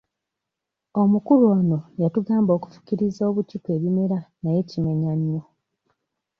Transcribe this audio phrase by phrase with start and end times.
[1.01, 5.41] Omukulu ono yatugamba okufukiriza obucupa ebimera naye kimenya nnyo.